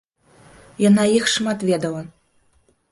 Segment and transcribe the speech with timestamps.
[0.89, 2.01] Яна іх шмат ведала.